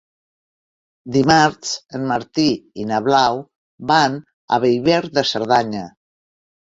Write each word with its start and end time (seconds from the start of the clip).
Dimarts 1.17 1.73
en 1.99 2.07
Martí 2.13 2.47
i 2.85 2.87
na 2.93 3.01
Blau 3.09 3.43
van 3.93 4.17
a 4.57 4.63
Bellver 4.65 4.99
de 5.19 5.25
Cerdanya. 5.35 5.85